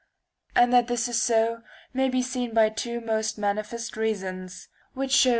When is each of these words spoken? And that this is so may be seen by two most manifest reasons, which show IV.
And 0.55 0.73
that 0.73 0.87
this 0.87 1.07
is 1.07 1.21
so 1.21 1.61
may 1.93 2.09
be 2.09 2.23
seen 2.23 2.55
by 2.55 2.69
two 2.69 2.99
most 3.01 3.37
manifest 3.37 3.95
reasons, 3.95 4.67
which 4.95 5.11
show 5.11 5.29
IV. 5.29 5.29